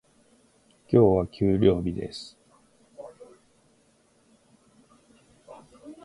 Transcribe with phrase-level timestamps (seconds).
[0.89, 2.35] 今日は給料日です。